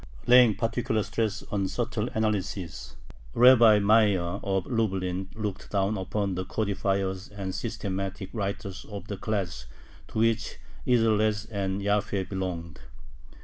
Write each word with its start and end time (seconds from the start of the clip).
Laying 0.25 0.55
particular 0.55 1.03
stress 1.03 1.43
on 1.51 1.67
subtle 1.67 2.09
analysis, 2.15 2.95
Rabbi 3.35 3.77
Meïr 3.77 4.39
of 4.43 4.65
Lublin 4.65 5.29
looked 5.35 5.69
down 5.69 5.95
upon 5.95 6.33
the 6.33 6.43
codifiers 6.43 7.29
and 7.29 7.53
systematic 7.53 8.31
writers 8.33 8.83
of 8.89 9.05
the 9.09 9.17
class 9.17 9.67
to 10.07 10.17
which 10.17 10.57
Isserles 10.87 11.45
and 11.51 11.83
Jaffe 11.83 12.23
belonged. 12.23 12.79